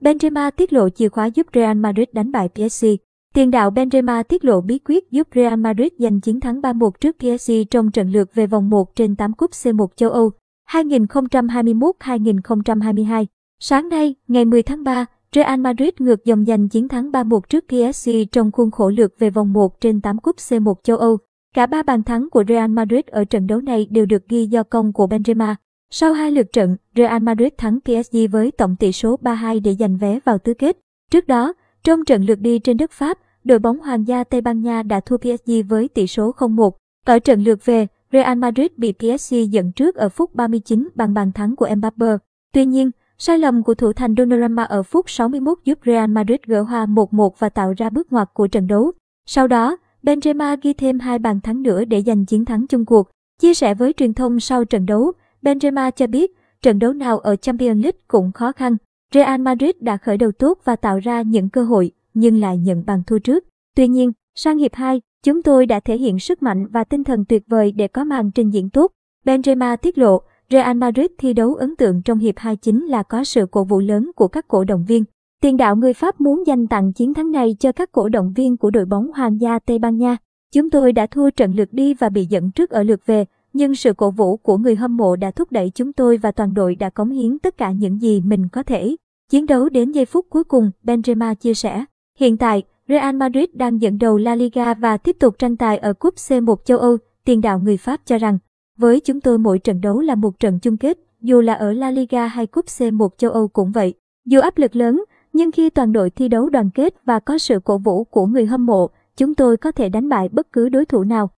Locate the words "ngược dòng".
15.98-16.44